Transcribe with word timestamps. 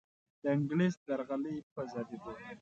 دانګلیس 0.43 0.95
درغلۍ 1.07 1.55
په 1.73 1.81
زیاتیدو 1.91 2.29
ده. 2.35 2.43